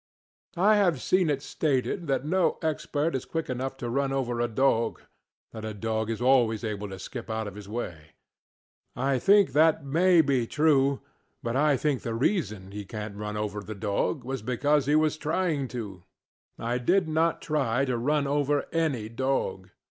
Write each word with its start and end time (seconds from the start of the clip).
I 0.57 0.77
have 0.77 0.99
seen 0.99 1.29
it 1.29 1.43
stated 1.43 2.07
that 2.07 2.25
no 2.25 2.57
expert 2.63 3.13
is 3.13 3.23
quick 3.23 3.51
enough 3.51 3.77
to 3.77 3.87
run 3.87 4.11
over 4.11 4.41
a 4.41 4.47
dog; 4.47 4.99
that 5.51 5.63
a 5.63 5.75
dog 5.75 6.09
is 6.09 6.19
always 6.19 6.63
able 6.63 6.89
to 6.89 6.97
skip 6.97 7.29
out 7.29 7.45
of 7.47 7.53
his 7.53 7.69
way. 7.69 8.15
I 8.95 9.19
think 9.19 9.49
that 9.49 9.83
that 9.83 9.85
may 9.85 10.21
be 10.21 10.47
true: 10.47 11.01
but 11.43 11.55
I 11.55 11.77
think 11.77 12.01
that 12.01 12.09
the 12.09 12.15
reason 12.15 12.71
he 12.71 12.83
couldnŌĆÖt 12.83 13.19
run 13.19 13.37
over 13.37 13.61
the 13.61 13.75
dog 13.75 14.23
was 14.23 14.41
because 14.41 14.87
he 14.87 14.95
was 14.95 15.17
trying 15.19 15.67
to. 15.67 16.01
I 16.57 16.79
did 16.79 17.07
not 17.07 17.39
try 17.39 17.85
to 17.85 17.95
run 17.95 18.25
over 18.25 18.65
any 18.73 19.07
dog. 19.07 19.69